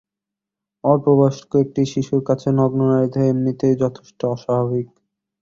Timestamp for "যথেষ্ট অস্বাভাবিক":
3.83-4.87